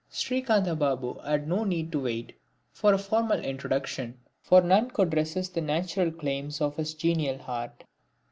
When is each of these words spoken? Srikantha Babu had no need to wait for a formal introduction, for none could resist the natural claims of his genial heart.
Srikantha 0.09 0.75
Babu 0.75 1.19
had 1.19 1.47
no 1.47 1.63
need 1.63 1.91
to 1.91 2.01
wait 2.01 2.33
for 2.71 2.91
a 2.91 2.97
formal 2.97 3.39
introduction, 3.39 4.17
for 4.41 4.59
none 4.59 4.89
could 4.89 5.13
resist 5.13 5.53
the 5.53 5.61
natural 5.61 6.09
claims 6.09 6.59
of 6.59 6.77
his 6.77 6.95
genial 6.95 7.37
heart. 7.37 7.83